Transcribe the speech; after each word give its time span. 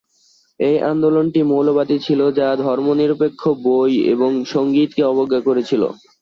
এই 0.59 0.77
আন্দোলনটি 0.91 1.39
মৌলবাদী 1.43 1.97
ছিল, 1.99 2.19
যা 2.39 2.47
ধর্মনিরপেক্ষ 2.63 3.41
বই 3.65 3.93
এবং 4.13 4.31
সংগীতকে 4.45 5.01
অবজ্ঞা 5.03 5.39
করেছিল। 5.47 5.81